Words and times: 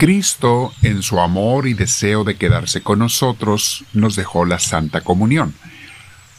Cristo, 0.00 0.72
en 0.80 1.02
su 1.02 1.20
amor 1.20 1.68
y 1.68 1.74
deseo 1.74 2.24
de 2.24 2.36
quedarse 2.36 2.80
con 2.80 3.00
nosotros, 3.00 3.84
nos 3.92 4.16
dejó 4.16 4.46
la 4.46 4.58
Santa 4.58 5.02
Comunión. 5.02 5.52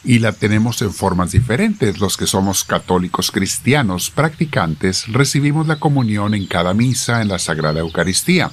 Y 0.02 0.18
la 0.18 0.32
tenemos 0.32 0.82
en 0.82 0.92
formas 0.92 1.30
diferentes. 1.30 2.00
Los 2.00 2.16
que 2.16 2.26
somos 2.26 2.64
católicos 2.64 3.30
cristianos 3.30 4.10
practicantes 4.10 5.06
recibimos 5.06 5.68
la 5.68 5.76
comunión 5.76 6.34
en 6.34 6.48
cada 6.48 6.74
misa 6.74 7.22
en 7.22 7.28
la 7.28 7.38
Sagrada 7.38 7.78
Eucaristía. 7.78 8.50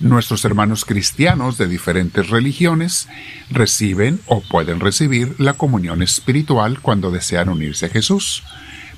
Nuestros 0.00 0.44
hermanos 0.44 0.84
cristianos 0.84 1.56
de 1.56 1.66
diferentes 1.66 2.28
religiones 2.28 3.08
reciben 3.48 4.20
o 4.26 4.42
pueden 4.42 4.80
recibir 4.80 5.34
la 5.38 5.54
comunión 5.54 6.02
espiritual 6.02 6.80
cuando 6.82 7.10
desean 7.10 7.48
unirse 7.48 7.86
a 7.86 7.88
Jesús, 7.88 8.42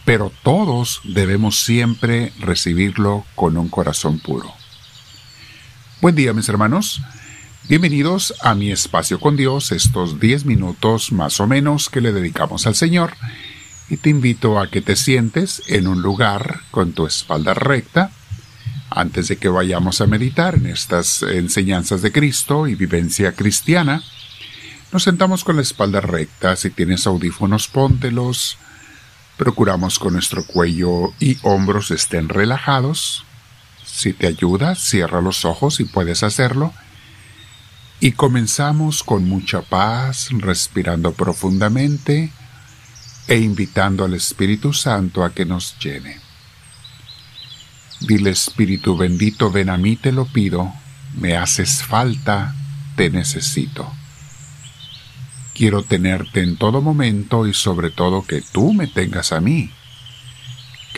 pero 0.04 0.32
todos 0.42 1.00
debemos 1.04 1.60
siempre 1.60 2.32
recibirlo 2.40 3.24
con 3.36 3.56
un 3.56 3.68
corazón 3.68 4.18
puro. 4.18 4.57
Buen 6.00 6.14
día 6.14 6.32
mis 6.32 6.48
hermanos, 6.48 7.02
bienvenidos 7.68 8.32
a 8.42 8.54
mi 8.54 8.70
espacio 8.70 9.18
con 9.18 9.36
Dios, 9.36 9.72
estos 9.72 10.20
10 10.20 10.44
minutos 10.44 11.10
más 11.10 11.40
o 11.40 11.48
menos 11.48 11.90
que 11.90 12.00
le 12.00 12.12
dedicamos 12.12 12.68
al 12.68 12.76
Señor, 12.76 13.14
y 13.88 13.96
te 13.96 14.10
invito 14.10 14.60
a 14.60 14.70
que 14.70 14.80
te 14.80 14.94
sientes 14.94 15.60
en 15.66 15.88
un 15.88 16.00
lugar 16.00 16.60
con 16.70 16.92
tu 16.92 17.04
espalda 17.04 17.52
recta, 17.52 18.12
antes 18.90 19.26
de 19.26 19.38
que 19.38 19.48
vayamos 19.48 20.00
a 20.00 20.06
meditar 20.06 20.54
en 20.54 20.66
estas 20.66 21.24
enseñanzas 21.24 22.00
de 22.00 22.12
Cristo 22.12 22.68
y 22.68 22.76
vivencia 22.76 23.32
cristiana, 23.32 24.04
nos 24.92 25.02
sentamos 25.02 25.42
con 25.42 25.56
la 25.56 25.62
espalda 25.62 26.00
recta. 26.00 26.54
Si 26.54 26.70
tienes 26.70 27.08
audífonos, 27.08 27.66
póntelos. 27.66 28.56
Procuramos 29.36 29.98
que 29.98 30.10
nuestro 30.10 30.46
cuello 30.46 31.12
y 31.18 31.38
hombros 31.42 31.90
estén 31.90 32.28
relajados. 32.28 33.24
Si 33.98 34.12
te 34.12 34.28
ayuda, 34.28 34.76
cierra 34.76 35.20
los 35.20 35.44
ojos 35.44 35.80
y 35.80 35.84
puedes 35.84 36.22
hacerlo. 36.22 36.72
Y 37.98 38.12
comenzamos 38.12 39.02
con 39.02 39.28
mucha 39.28 39.60
paz, 39.62 40.28
respirando 40.30 41.14
profundamente 41.14 42.30
e 43.26 43.38
invitando 43.38 44.04
al 44.04 44.14
Espíritu 44.14 44.72
Santo 44.72 45.24
a 45.24 45.34
que 45.34 45.44
nos 45.44 45.76
llene. 45.80 46.20
Dile 47.98 48.30
Espíritu 48.30 48.96
bendito, 48.96 49.50
ven 49.50 49.68
a 49.68 49.76
mí, 49.76 49.96
te 49.96 50.12
lo 50.12 50.26
pido, 50.26 50.72
me 51.16 51.36
haces 51.36 51.82
falta, 51.82 52.54
te 52.94 53.10
necesito. 53.10 53.92
Quiero 55.54 55.82
tenerte 55.82 56.44
en 56.44 56.56
todo 56.56 56.82
momento 56.82 57.48
y 57.48 57.52
sobre 57.52 57.90
todo 57.90 58.24
que 58.24 58.42
tú 58.42 58.72
me 58.72 58.86
tengas 58.86 59.32
a 59.32 59.40
mí. 59.40 59.72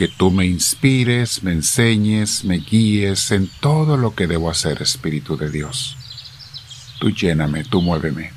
Que 0.00 0.08
tú 0.08 0.30
me 0.30 0.46
inspires, 0.46 1.42
me 1.42 1.52
enseñes, 1.52 2.42
me 2.44 2.56
guíes 2.56 3.32
en 3.32 3.50
todo 3.60 3.98
lo 3.98 4.14
que 4.14 4.26
debo 4.26 4.48
hacer, 4.50 4.80
Espíritu 4.80 5.36
de 5.36 5.50
Dios. 5.50 5.98
Tú 6.98 7.10
lléname, 7.10 7.64
tú 7.64 7.82
muéveme. 7.82 8.32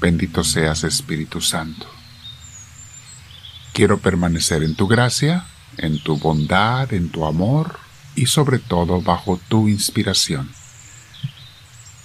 Bendito 0.00 0.44
seas, 0.44 0.84
Espíritu 0.84 1.40
Santo. 1.40 1.88
Quiero 3.72 3.98
permanecer 3.98 4.62
en 4.62 4.76
tu 4.76 4.86
gracia 4.86 5.46
en 5.78 5.98
tu 5.98 6.16
bondad, 6.16 6.92
en 6.92 7.08
tu 7.10 7.26
amor 7.26 7.78
y 8.14 8.26
sobre 8.26 8.58
todo 8.58 9.02
bajo 9.02 9.40
tu 9.48 9.68
inspiración. 9.68 10.50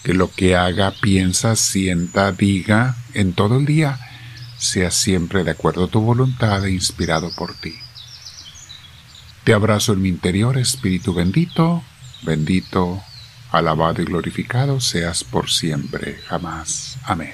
Que 0.03 0.13
lo 0.13 0.31
que 0.31 0.55
haga, 0.55 0.95
piensa, 0.99 1.55
sienta, 1.55 2.31
diga 2.31 2.95
en 3.13 3.33
todo 3.33 3.57
el 3.57 3.65
día 3.65 3.99
sea 4.57 4.91
siempre 4.91 5.43
de 5.43 5.51
acuerdo 5.51 5.85
a 5.85 5.87
tu 5.87 6.01
voluntad 6.01 6.65
e 6.65 6.71
inspirado 6.71 7.31
por 7.35 7.55
ti. 7.55 7.80
Te 9.43 9.53
abrazo 9.53 9.93
en 9.93 10.01
mi 10.03 10.09
interior, 10.09 10.57
Espíritu 10.57 11.13
bendito, 11.13 11.83
bendito, 12.21 13.01
alabado 13.51 14.01
y 14.01 14.05
glorificado 14.05 14.79
seas 14.79 15.23
por 15.23 15.49
siempre, 15.49 16.19
jamás. 16.27 16.97
Amén. 17.05 17.33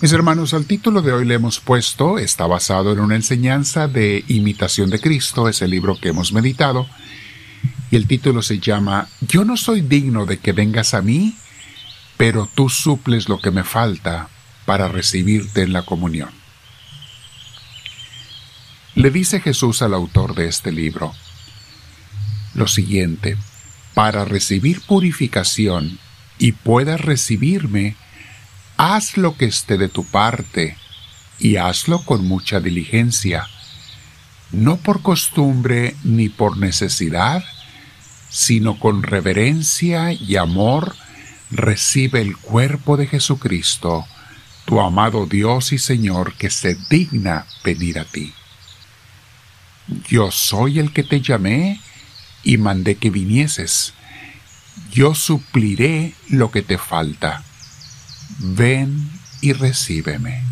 Mis 0.00 0.12
hermanos, 0.12 0.54
al 0.54 0.64
título 0.64 1.02
de 1.02 1.12
hoy 1.12 1.26
le 1.26 1.34
hemos 1.34 1.60
puesto, 1.60 2.18
está 2.18 2.46
basado 2.46 2.90
en 2.94 3.00
una 3.00 3.16
enseñanza 3.16 3.86
de 3.86 4.24
imitación 4.28 4.88
de 4.88 4.98
Cristo, 4.98 5.46
es 5.46 5.60
el 5.60 5.72
libro 5.72 5.94
que 6.00 6.08
hemos 6.08 6.32
meditado, 6.32 6.86
y 7.90 7.96
el 7.96 8.06
título 8.06 8.40
se 8.40 8.60
llama 8.60 9.08
Yo 9.20 9.44
no 9.44 9.58
soy 9.58 9.82
digno 9.82 10.24
de 10.24 10.38
que 10.38 10.52
vengas 10.52 10.94
a 10.94 11.02
mí, 11.02 11.36
pero 12.16 12.48
tú 12.54 12.70
suples 12.70 13.28
lo 13.28 13.42
que 13.42 13.50
me 13.50 13.62
falta 13.62 14.30
para 14.64 14.88
recibirte 14.88 15.60
en 15.60 15.74
la 15.74 15.82
comunión. 15.82 16.39
Le 18.94 19.10
dice 19.10 19.40
Jesús 19.40 19.82
al 19.82 19.94
autor 19.94 20.34
de 20.34 20.48
este 20.48 20.72
libro 20.72 21.14
lo 22.54 22.66
siguiente, 22.66 23.36
para 23.94 24.24
recibir 24.24 24.80
purificación 24.82 25.98
y 26.38 26.52
puedas 26.52 27.00
recibirme, 27.00 27.96
haz 28.76 29.16
lo 29.16 29.36
que 29.36 29.46
esté 29.46 29.78
de 29.78 29.88
tu 29.88 30.04
parte 30.04 30.76
y 31.38 31.56
hazlo 31.56 32.02
con 32.04 32.26
mucha 32.26 32.60
diligencia, 32.60 33.46
no 34.52 34.76
por 34.76 35.02
costumbre 35.02 35.94
ni 36.02 36.28
por 36.28 36.56
necesidad, 36.56 37.44
sino 38.28 38.78
con 38.78 39.02
reverencia 39.02 40.12
y 40.12 40.36
amor, 40.36 40.94
recibe 41.50 42.20
el 42.20 42.36
cuerpo 42.36 42.96
de 42.96 43.06
Jesucristo, 43.06 44.06
tu 44.64 44.80
amado 44.80 45.26
Dios 45.26 45.72
y 45.72 45.78
Señor 45.78 46.34
que 46.34 46.50
se 46.50 46.76
digna 46.88 47.46
venir 47.64 47.98
a 47.98 48.04
ti. 48.04 48.32
Yo 50.08 50.30
soy 50.30 50.78
el 50.78 50.92
que 50.92 51.02
te 51.02 51.20
llamé 51.20 51.80
y 52.42 52.56
mandé 52.56 52.96
que 52.96 53.10
vinieses. 53.10 53.94
Yo 54.92 55.14
supliré 55.14 56.14
lo 56.28 56.50
que 56.50 56.62
te 56.62 56.78
falta 56.78 57.44
ven 58.38 59.10
y 59.40 59.52
recíbeme. 59.52 60.42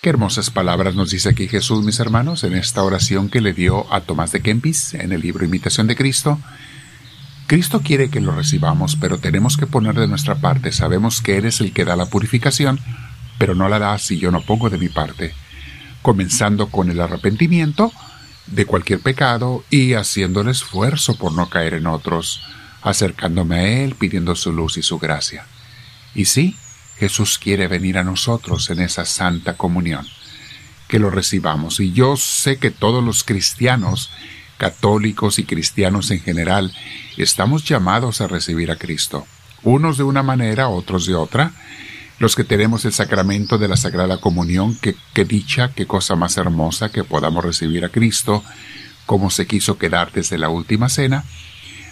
Qué 0.00 0.10
hermosas 0.10 0.50
palabras 0.50 0.94
nos 0.94 1.10
dice 1.10 1.30
aquí 1.30 1.48
Jesús, 1.48 1.84
mis 1.84 1.98
hermanos, 1.98 2.44
en 2.44 2.54
esta 2.54 2.82
oración 2.84 3.28
que 3.28 3.40
le 3.40 3.52
dio 3.52 3.92
a 3.92 4.02
Tomás 4.02 4.30
de 4.32 4.40
Kempis 4.40 4.94
en 4.94 5.12
el 5.12 5.20
libro 5.20 5.44
Imitación 5.44 5.88
de 5.88 5.96
Cristo. 5.96 6.38
Cristo 7.48 7.80
quiere 7.80 8.08
que 8.08 8.20
lo 8.20 8.32
recibamos, 8.32 8.96
pero 8.96 9.18
tenemos 9.18 9.56
que 9.56 9.66
poner 9.66 9.94
de 9.94 10.06
nuestra 10.06 10.36
parte. 10.36 10.70
Sabemos 10.70 11.20
que 11.20 11.36
eres 11.36 11.60
el 11.60 11.72
que 11.72 11.84
da 11.84 11.96
la 11.96 12.06
purificación, 12.06 12.78
pero 13.38 13.54
no 13.54 13.68
la 13.68 13.78
da 13.78 13.98
si 13.98 14.18
yo 14.18 14.30
no 14.30 14.42
pongo 14.42 14.70
de 14.70 14.78
mi 14.78 14.88
parte. 14.88 15.34
Comenzando 16.02 16.68
con 16.68 16.90
el 16.90 17.00
arrepentimiento 17.00 17.92
de 18.46 18.64
cualquier 18.64 19.00
pecado 19.00 19.64
y 19.70 19.94
haciendo 19.94 20.40
el 20.40 20.48
esfuerzo 20.48 21.16
por 21.16 21.32
no 21.32 21.50
caer 21.50 21.74
en 21.74 21.86
otros 21.86 22.40
acercándome 22.82 23.56
a 23.56 23.82
Él, 23.84 23.94
pidiendo 23.94 24.34
su 24.34 24.52
luz 24.52 24.76
y 24.76 24.82
su 24.82 24.98
gracia. 24.98 25.46
Y 26.14 26.26
sí, 26.26 26.56
Jesús 26.98 27.38
quiere 27.38 27.68
venir 27.68 27.98
a 27.98 28.04
nosotros 28.04 28.70
en 28.70 28.80
esa 28.80 29.04
santa 29.04 29.56
comunión, 29.56 30.06
que 30.88 30.98
lo 30.98 31.10
recibamos. 31.10 31.80
Y 31.80 31.92
yo 31.92 32.16
sé 32.16 32.58
que 32.58 32.70
todos 32.70 33.04
los 33.04 33.24
cristianos, 33.24 34.10
católicos 34.56 35.38
y 35.38 35.44
cristianos 35.44 36.10
en 36.10 36.20
general, 36.20 36.74
estamos 37.16 37.64
llamados 37.64 38.20
a 38.20 38.28
recibir 38.28 38.70
a 38.70 38.76
Cristo, 38.76 39.26
unos 39.62 39.98
de 39.98 40.04
una 40.04 40.22
manera, 40.22 40.68
otros 40.68 41.06
de 41.06 41.14
otra, 41.14 41.52
los 42.18 42.34
que 42.34 42.44
tenemos 42.44 42.84
el 42.84 42.92
sacramento 42.92 43.58
de 43.58 43.68
la 43.68 43.76
Sagrada 43.76 44.20
Comunión, 44.20 44.76
que, 44.76 44.96
que 45.14 45.24
dicha, 45.24 45.72
qué 45.74 45.86
cosa 45.86 46.16
más 46.16 46.36
hermosa 46.36 46.90
que 46.90 47.04
podamos 47.04 47.44
recibir 47.44 47.84
a 47.84 47.90
Cristo, 47.90 48.42
como 49.06 49.30
se 49.30 49.46
quiso 49.46 49.78
quedar 49.78 50.12
desde 50.12 50.36
la 50.36 50.48
última 50.48 50.88
cena, 50.88 51.24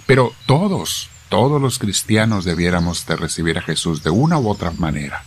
pero 0.07 0.33
todos, 0.47 1.09
todos 1.29 1.61
los 1.61 1.79
cristianos 1.79 2.45
debiéramos 2.45 3.07
de 3.07 3.17
recibir 3.17 3.59
a 3.59 3.63
Jesús 3.63 4.03
de 4.03 4.11
una 4.11 4.39
u 4.39 4.49
otra 4.49 4.71
manera, 4.73 5.25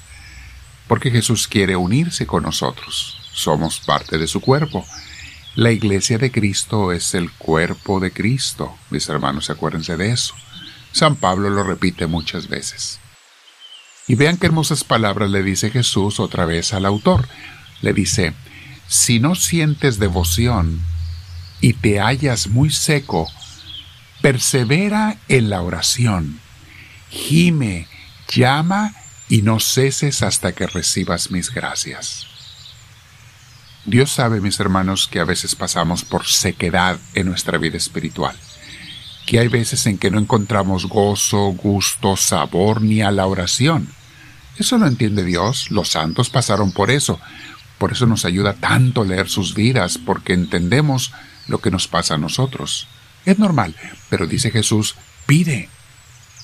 porque 0.87 1.11
Jesús 1.11 1.47
quiere 1.47 1.75
unirse 1.75 2.25
con 2.27 2.43
nosotros. 2.43 3.17
Somos 3.33 3.79
parte 3.79 4.17
de 4.17 4.27
su 4.27 4.41
cuerpo. 4.41 4.85
La 5.55 5.71
iglesia 5.71 6.17
de 6.17 6.31
Cristo 6.31 6.91
es 6.91 7.13
el 7.15 7.31
cuerpo 7.31 7.99
de 7.99 8.11
Cristo. 8.11 8.75
Mis 8.89 9.07
hermanos, 9.07 9.49
acuérdense 9.49 9.97
de 9.97 10.11
eso. 10.11 10.33
San 10.91 11.15
Pablo 11.15 11.49
lo 11.49 11.63
repite 11.63 12.07
muchas 12.07 12.47
veces. 12.47 12.99
Y 14.09 14.15
vean 14.15 14.37
qué 14.37 14.47
hermosas 14.47 14.83
palabras 14.83 15.29
le 15.29 15.43
dice 15.43 15.69
Jesús 15.69 16.19
otra 16.19 16.45
vez 16.45 16.73
al 16.73 16.87
autor. 16.87 17.27
Le 17.83 17.93
dice, 17.93 18.33
si 18.87 19.19
no 19.19 19.35
sientes 19.35 19.99
devoción 19.99 20.81
y 21.61 21.73
te 21.73 21.99
hallas 21.99 22.47
muy 22.47 22.71
seco, 22.71 23.31
persevera 24.23 25.17
en 25.27 25.51
la 25.51 25.61
oración, 25.61 26.39
gime, 27.11 27.87
llama 28.27 28.95
y 29.29 29.43
no 29.43 29.59
ceses 29.59 30.23
hasta 30.23 30.53
que 30.53 30.65
recibas 30.65 31.29
mis 31.29 31.53
gracias. 31.53 32.25
Dios 33.85 34.11
sabe, 34.11 34.41
mis 34.41 34.59
hermanos, 34.59 35.07
que 35.07 35.19
a 35.19 35.23
veces 35.23 35.53
pasamos 35.53 36.03
por 36.03 36.25
sequedad 36.25 36.97
en 37.13 37.27
nuestra 37.27 37.59
vida 37.59 37.77
espiritual, 37.77 38.35
que 39.27 39.37
hay 39.37 39.49
veces 39.49 39.85
en 39.85 39.99
que 39.99 40.09
no 40.09 40.17
encontramos 40.17 40.87
gozo, 40.87 41.51
gusto, 41.51 42.17
sabor 42.17 42.81
ni 42.81 43.03
a 43.03 43.11
la 43.11 43.27
oración. 43.27 43.98
Eso 44.59 44.77
lo 44.77 44.87
entiende 44.87 45.23
Dios, 45.23 45.71
los 45.71 45.87
santos 45.87 46.29
pasaron 46.29 46.73
por 46.73 46.91
eso, 46.91 47.19
por 47.77 47.93
eso 47.93 48.05
nos 48.05 48.25
ayuda 48.25 48.53
tanto 48.53 49.05
leer 49.05 49.29
sus 49.29 49.55
vidas, 49.55 49.97
porque 49.97 50.33
entendemos 50.33 51.13
lo 51.47 51.59
que 51.59 51.71
nos 51.71 51.87
pasa 51.87 52.15
a 52.15 52.17
nosotros. 52.17 52.87
Es 53.25 53.39
normal, 53.39 53.73
pero 54.09 54.27
dice 54.27 54.51
Jesús, 54.51 54.95
pide, 55.25 55.69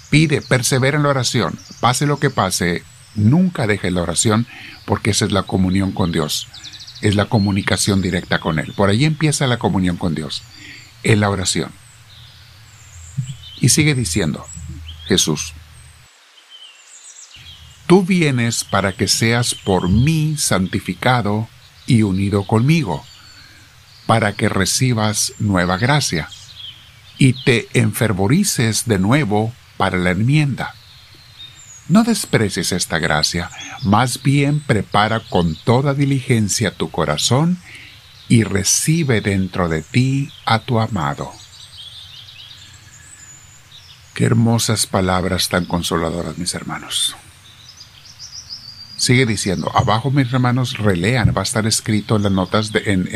pide, 0.10 0.42
persevera 0.42 0.96
en 0.96 1.04
la 1.04 1.10
oración, 1.10 1.60
pase 1.82 2.06
lo 2.06 2.18
que 2.18 2.30
pase, 2.30 2.84
nunca 3.16 3.68
deje 3.68 3.92
la 3.92 4.04
oración, 4.04 4.48
porque 4.86 5.12
esa 5.12 5.26
es 5.26 5.34
la 5.34 5.44
comunión 5.44 5.92
con 5.92 6.14
Dios, 6.14 6.48
es 7.02 7.16
la 7.16 7.26
comunicación 7.26 8.02
directa 8.02 8.40
con 8.40 8.60
Él. 8.60 8.72
Por 8.78 8.90
ahí 8.90 9.04
empieza 9.04 9.46
la 9.46 9.60
comunión 9.60 9.98
con 9.98 10.16
Dios, 10.16 10.42
en 11.04 11.20
la 11.20 11.30
oración. 11.30 11.72
Y 13.60 13.70
sigue 13.70 13.94
diciendo 13.94 14.46
Jesús, 15.08 15.54
Tú 17.88 18.04
vienes 18.04 18.64
para 18.64 18.94
que 18.94 19.08
seas 19.08 19.54
por 19.54 19.90
mí 19.90 20.36
santificado 20.38 21.48
y 21.86 22.02
unido 22.02 22.48
conmigo, 22.48 23.06
para 24.08 24.34
que 24.34 24.50
recibas 24.50 25.34
nueva 25.38 25.78
gracia 25.78 26.30
y 27.18 27.34
te 27.44 27.68
enfervorices 27.74 28.86
de 28.86 28.98
nuevo 28.98 29.54
para 29.78 29.98
la 29.98 30.12
enmienda. 30.12 30.74
No 31.88 32.04
desprecies 32.04 32.72
esta 32.72 32.98
gracia, 32.98 33.52
más 33.84 34.24
bien 34.24 34.60
prepara 34.60 35.20
con 35.20 35.56
toda 35.56 35.94
diligencia 35.94 36.72
tu 36.72 36.90
corazón 36.90 37.60
y 38.28 38.44
recibe 38.44 39.22
dentro 39.22 39.70
de 39.70 39.84
ti 39.84 40.32
a 40.46 40.60
tu 40.60 40.80
amado. 40.80 41.32
Qué 44.16 44.26
hermosas 44.26 44.88
palabras 44.88 45.50
tan 45.50 45.66
consoladoras, 45.66 46.40
mis 46.40 46.56
hermanos. 46.56 47.16
Sigue 49.06 49.28
diciendo, 49.28 49.72
abajo 49.76 50.10
mis 50.10 50.34
hermanos 50.34 50.80
relean, 50.80 51.32
va 51.38 51.42
a 51.42 51.44
estar 51.44 51.68
escrito 51.68 52.16
en 52.16 52.24
las 52.24 52.32
notas 52.32 52.72
de, 52.72 52.82
en, 52.88 53.08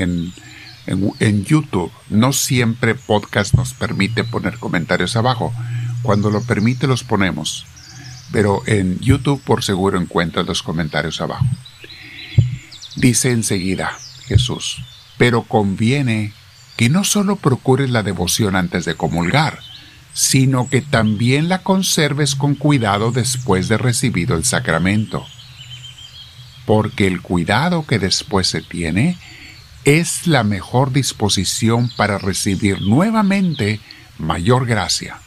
en, 0.85 1.13
en, 1.19 1.45
YouTube. 1.45 1.91
No 2.11 2.31
siempre 2.31 2.93
podcast 2.93 3.55
nos 3.55 3.73
permite 3.73 4.23
poner 4.23 4.59
comentarios 4.59 5.15
abajo. 5.15 5.51
Cuando 6.03 6.29
lo 6.29 6.43
permite 6.43 6.85
los 6.85 7.03
ponemos. 7.03 7.65
Pero 8.31 8.61
en 8.67 8.99
YouTube 8.99 9.41
por 9.41 9.63
seguro 9.63 9.99
encuentras 9.99 10.45
los 10.45 10.61
comentarios 10.61 11.21
abajo. 11.21 11.47
Dice 12.95 13.31
enseguida 13.31 13.89
Jesús, 14.27 14.83
pero 15.17 15.41
conviene 15.41 16.33
que 16.77 16.89
no 16.89 17.03
solo 17.03 17.35
procures 17.35 17.89
la 17.89 18.03
devoción 18.03 18.55
antes 18.55 18.85
de 18.85 18.93
comulgar, 18.93 19.57
sino 20.13 20.69
que 20.69 20.81
también 20.81 21.49
la 21.49 21.63
conserves 21.63 22.35
con 22.35 22.53
cuidado 22.53 23.11
después 23.11 23.69
de 23.69 23.79
recibido 23.79 24.35
el 24.35 24.45
sacramento 24.45 25.25
porque 26.69 27.07
el 27.07 27.23
cuidado 27.23 27.83
que 27.87 27.97
después 27.97 28.45
se 28.45 28.61
tiene 28.61 29.17
es 29.85 30.27
la 30.27 30.43
mejor 30.43 30.91
disposición 30.91 31.89
para 31.97 32.19
recibir 32.19 32.79
nuevamente 32.83 33.79
mayor 34.19 34.67
gracia. 34.67 35.17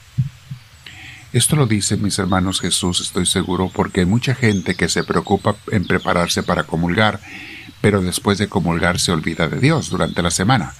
Esto 1.32 1.56
lo 1.56 1.66
dice 1.66 1.96
mis 1.96 2.16
hermanos 2.20 2.60
Jesús, 2.60 3.00
estoy 3.00 3.26
seguro, 3.26 3.72
porque 3.74 4.02
hay 4.02 4.06
mucha 4.06 4.36
gente 4.36 4.76
que 4.76 4.88
se 4.88 5.02
preocupa 5.02 5.56
en 5.72 5.84
prepararse 5.84 6.44
para 6.44 6.62
comulgar, 6.62 7.18
pero 7.80 8.00
después 8.00 8.38
de 8.38 8.48
comulgar 8.48 9.00
se 9.00 9.10
olvida 9.10 9.48
de 9.48 9.58
Dios 9.58 9.90
durante 9.90 10.22
la 10.22 10.30
semana. 10.30 10.74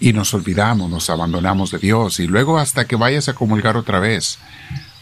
Y 0.00 0.12
nos 0.14 0.34
olvidamos, 0.34 0.90
nos 0.90 1.10
abandonamos 1.10 1.70
de 1.70 1.78
Dios, 1.78 2.18
y 2.18 2.26
luego 2.26 2.58
hasta 2.58 2.88
que 2.88 2.96
vayas 2.96 3.28
a 3.28 3.34
comulgar 3.34 3.76
otra 3.76 4.00
vez. 4.00 4.40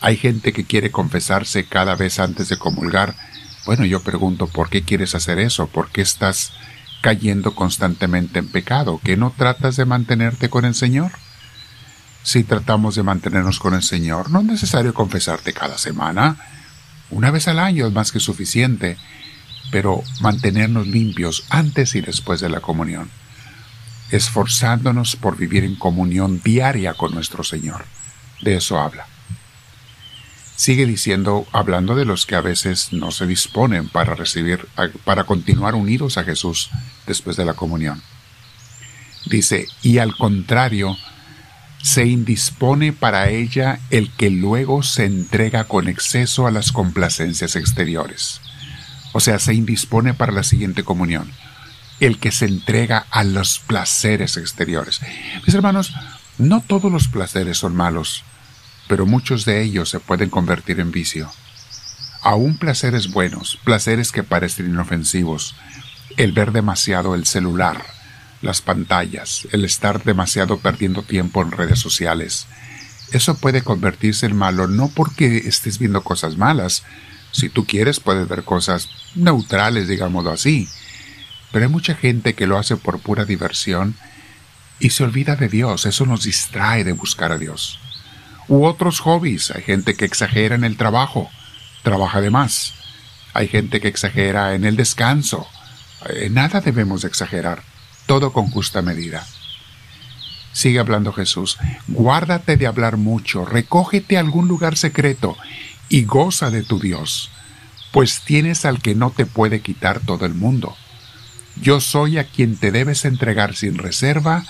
Hay 0.02 0.18
gente 0.18 0.52
que 0.52 0.64
quiere 0.64 0.90
confesarse 0.90 1.64
cada 1.64 1.94
vez 1.94 2.18
antes 2.18 2.50
de 2.50 2.58
comulgar, 2.58 3.14
bueno, 3.68 3.84
yo 3.84 4.00
pregunto, 4.00 4.46
¿por 4.46 4.70
qué 4.70 4.80
quieres 4.80 5.14
hacer 5.14 5.38
eso? 5.38 5.66
¿Por 5.66 5.90
qué 5.90 6.00
estás 6.00 6.52
cayendo 7.02 7.54
constantemente 7.54 8.38
en 8.38 8.48
pecado? 8.48 8.98
¿Que 9.04 9.18
no 9.18 9.30
tratas 9.36 9.76
de 9.76 9.84
mantenerte 9.84 10.48
con 10.48 10.64
el 10.64 10.74
Señor? 10.74 11.12
Si 12.22 12.44
tratamos 12.44 12.94
de 12.94 13.02
mantenernos 13.02 13.58
con 13.58 13.74
el 13.74 13.82
Señor, 13.82 14.30
no 14.30 14.40
es 14.40 14.46
necesario 14.46 14.94
confesarte 14.94 15.52
cada 15.52 15.76
semana. 15.76 16.38
Una 17.10 17.30
vez 17.30 17.46
al 17.46 17.58
año 17.58 17.86
es 17.86 17.92
más 17.92 18.10
que 18.10 18.20
suficiente, 18.20 18.96
pero 19.70 20.02
mantenernos 20.22 20.86
limpios 20.86 21.44
antes 21.50 21.94
y 21.94 22.00
después 22.00 22.40
de 22.40 22.48
la 22.48 22.62
comunión, 22.62 23.10
esforzándonos 24.10 25.16
por 25.16 25.36
vivir 25.36 25.64
en 25.64 25.76
comunión 25.76 26.40
diaria 26.42 26.94
con 26.94 27.12
nuestro 27.12 27.44
Señor. 27.44 27.84
De 28.40 28.56
eso 28.56 28.80
habla 28.80 29.06
sigue 30.58 30.86
diciendo, 30.86 31.46
hablando 31.52 31.94
de 31.94 32.04
los 32.04 32.26
que 32.26 32.34
a 32.34 32.40
veces 32.40 32.92
no 32.92 33.12
se 33.12 33.28
disponen 33.28 33.88
para 33.88 34.16
recibir, 34.16 34.66
para 35.04 35.22
continuar 35.22 35.76
unidos 35.76 36.18
a 36.18 36.24
Jesús 36.24 36.70
después 37.06 37.36
de 37.36 37.44
la 37.44 37.54
comunión. 37.54 38.02
Dice, 39.26 39.68
y 39.82 39.98
al 39.98 40.16
contrario, 40.16 40.96
se 41.80 42.06
indispone 42.06 42.92
para 42.92 43.28
ella 43.30 43.78
el 43.90 44.10
que 44.10 44.30
luego 44.30 44.82
se 44.82 45.04
entrega 45.04 45.62
con 45.64 45.86
exceso 45.86 46.48
a 46.48 46.50
las 46.50 46.72
complacencias 46.72 47.54
exteriores. 47.54 48.40
O 49.12 49.20
sea, 49.20 49.38
se 49.38 49.54
indispone 49.54 50.12
para 50.12 50.32
la 50.32 50.42
siguiente 50.42 50.82
comunión, 50.82 51.30
el 52.00 52.18
que 52.18 52.32
se 52.32 52.46
entrega 52.46 53.06
a 53.12 53.22
los 53.22 53.60
placeres 53.60 54.36
exteriores. 54.36 55.02
Mis 55.46 55.54
hermanos, 55.54 55.94
no 56.36 56.62
todos 56.66 56.90
los 56.90 57.06
placeres 57.06 57.58
son 57.58 57.76
malos 57.76 58.24
pero 58.88 59.06
muchos 59.06 59.44
de 59.44 59.62
ellos 59.62 59.90
se 59.90 60.00
pueden 60.00 60.30
convertir 60.30 60.80
en 60.80 60.90
vicio. 60.90 61.30
Aún 62.22 62.56
placeres 62.56 63.12
buenos, 63.12 63.58
placeres 63.62 64.10
que 64.10 64.24
parecen 64.24 64.66
inofensivos, 64.66 65.54
el 66.16 66.32
ver 66.32 66.50
demasiado 66.50 67.14
el 67.14 67.26
celular, 67.26 67.84
las 68.42 68.60
pantallas, 68.60 69.46
el 69.52 69.64
estar 69.64 70.02
demasiado 70.02 70.58
perdiendo 70.58 71.02
tiempo 71.02 71.42
en 71.42 71.52
redes 71.52 71.78
sociales, 71.78 72.46
eso 73.12 73.36
puede 73.36 73.62
convertirse 73.62 74.26
en 74.26 74.36
malo 74.36 74.66
no 74.66 74.88
porque 74.88 75.38
estés 75.38 75.78
viendo 75.78 76.02
cosas 76.02 76.36
malas, 76.36 76.82
si 77.30 77.48
tú 77.48 77.66
quieres 77.66 78.00
puedes 78.00 78.26
ver 78.26 78.42
cosas 78.42 78.88
neutrales, 79.14 79.86
digámoslo 79.86 80.30
así, 80.30 80.68
pero 81.52 81.66
hay 81.66 81.70
mucha 81.70 81.94
gente 81.94 82.34
que 82.34 82.46
lo 82.46 82.58
hace 82.58 82.76
por 82.76 83.00
pura 83.00 83.24
diversión 83.24 83.94
y 84.80 84.90
se 84.90 85.04
olvida 85.04 85.36
de 85.36 85.48
Dios, 85.48 85.86
eso 85.86 86.04
nos 86.04 86.24
distrae 86.24 86.84
de 86.84 86.92
buscar 86.92 87.32
a 87.32 87.38
Dios 87.38 87.78
u 88.48 88.64
otros 88.64 89.00
hobbies. 89.00 89.50
Hay 89.50 89.62
gente 89.62 89.94
que 89.94 90.04
exagera 90.04 90.54
en 90.54 90.64
el 90.64 90.76
trabajo, 90.76 91.30
trabaja 91.82 92.20
de 92.20 92.30
más. 92.30 92.74
Hay 93.34 93.48
gente 93.48 93.80
que 93.80 93.88
exagera 93.88 94.54
en 94.54 94.64
el 94.64 94.76
descanso. 94.76 95.46
Eh, 96.08 96.28
nada 96.30 96.60
debemos 96.60 97.04
exagerar, 97.04 97.62
todo 98.06 98.32
con 98.32 98.50
justa 98.50 98.82
medida. 98.82 99.26
Sigue 100.52 100.80
hablando 100.80 101.12
Jesús, 101.12 101.58
guárdate 101.86 102.56
de 102.56 102.66
hablar 102.66 102.96
mucho, 102.96 103.44
recógete 103.44 104.16
a 104.16 104.20
algún 104.20 104.48
lugar 104.48 104.76
secreto 104.76 105.36
y 105.88 106.04
goza 106.04 106.50
de 106.50 106.64
tu 106.64 106.80
Dios, 106.80 107.30
pues 107.92 108.22
tienes 108.22 108.64
al 108.64 108.80
que 108.80 108.94
no 108.94 109.10
te 109.10 109.24
puede 109.24 109.60
quitar 109.60 110.00
todo 110.00 110.26
el 110.26 110.34
mundo. 110.34 110.76
Yo 111.60 111.80
soy 111.80 112.18
a 112.18 112.24
quien 112.24 112.56
te 112.56 112.72
debes 112.72 113.04
entregar 113.04 113.54
sin 113.54 113.78
reserva, 113.78 114.44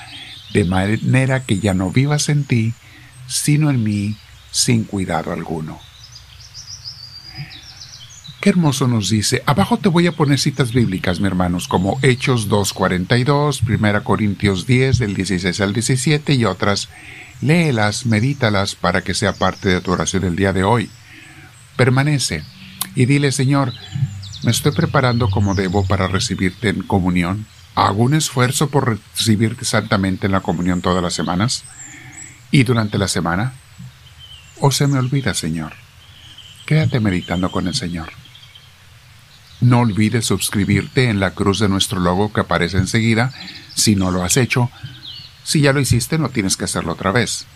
de 0.54 0.64
manera 0.64 1.44
que 1.44 1.58
ya 1.58 1.74
no 1.74 1.90
vivas 1.90 2.28
en 2.28 2.44
ti, 2.44 2.74
sino 3.28 3.70
en 3.70 3.84
mí 3.84 4.16
sin 4.50 4.84
cuidado 4.84 5.32
alguno. 5.32 5.78
Qué 8.40 8.50
hermoso 8.50 8.86
nos 8.86 9.10
dice. 9.10 9.42
Abajo 9.46 9.78
te 9.78 9.88
voy 9.88 10.06
a 10.06 10.12
poner 10.12 10.38
citas 10.38 10.72
bíblicas, 10.72 11.18
mi 11.18 11.26
hermanos, 11.26 11.66
como 11.66 11.98
Hechos 12.02 12.48
2.42, 12.48 13.62
1 13.66 14.04
Corintios 14.04 14.64
10, 14.64 14.98
del 14.98 15.14
16 15.14 15.60
al 15.60 15.72
17 15.72 16.34
y 16.34 16.44
otras. 16.44 16.88
Léelas, 17.40 18.06
medítalas 18.06 18.76
para 18.76 19.02
que 19.02 19.14
sea 19.14 19.32
parte 19.32 19.68
de 19.68 19.80
tu 19.80 19.90
oración 19.90 20.24
el 20.24 20.36
día 20.36 20.52
de 20.52 20.62
hoy. 20.62 20.88
Permanece 21.76 22.44
y 22.94 23.06
dile, 23.06 23.32
Señor, 23.32 23.72
me 24.44 24.52
estoy 24.52 24.70
preparando 24.70 25.30
como 25.30 25.56
debo 25.56 25.84
para 25.84 26.06
recibirte 26.06 26.68
en 26.68 26.82
comunión. 26.82 27.46
¿Hago 27.74 28.04
un 28.04 28.14
esfuerzo 28.14 28.70
por 28.70 29.00
recibirte 29.16 29.64
santamente 29.64 30.26
en 30.26 30.32
la 30.32 30.40
comunión 30.40 30.80
todas 30.80 31.02
las 31.02 31.14
semanas? 31.14 31.64
¿Y 32.50 32.64
durante 32.64 32.98
la 32.98 33.08
semana? 33.08 33.52
¿O 34.60 34.70
se 34.70 34.86
me 34.86 34.98
olvida, 34.98 35.34
Señor? 35.34 35.72
Quédate 36.66 37.00
meditando 37.00 37.50
con 37.50 37.66
el 37.68 37.74
Señor. 37.74 38.10
No 39.60 39.80
olvides 39.80 40.26
suscribirte 40.26 41.08
en 41.08 41.20
la 41.20 41.32
cruz 41.32 41.58
de 41.58 41.68
nuestro 41.68 42.00
logo 42.00 42.32
que 42.32 42.40
aparece 42.40 42.78
enseguida 42.78 43.32
si 43.74 43.96
no 43.96 44.10
lo 44.10 44.22
has 44.22 44.36
hecho. 44.36 44.70
Si 45.44 45.60
ya 45.60 45.72
lo 45.72 45.80
hiciste, 45.80 46.18
no 46.18 46.28
tienes 46.28 46.56
que 46.56 46.64
hacerlo 46.64 46.92
otra 46.92 47.10
vez. 47.10 47.46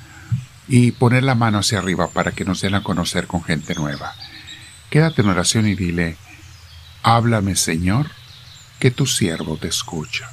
Y 0.68 0.92
poner 0.92 1.22
la 1.22 1.34
mano 1.34 1.58
hacia 1.58 1.78
arriba 1.78 2.08
para 2.08 2.32
que 2.32 2.44
nos 2.44 2.60
den 2.60 2.74
a 2.74 2.82
conocer 2.82 3.26
con 3.26 3.42
gente 3.44 3.74
nueva. 3.74 4.14
Quédate 4.90 5.22
en 5.22 5.28
oración 5.28 5.66
y 5.66 5.74
dile, 5.74 6.16
háblame 7.02 7.56
Señor, 7.56 8.10
que 8.78 8.90
tu 8.90 9.06
siervo 9.06 9.56
te 9.56 9.68
escucha. 9.68 10.30